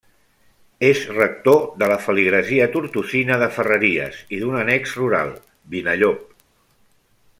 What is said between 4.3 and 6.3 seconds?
i d'un annex rural, Vinallop.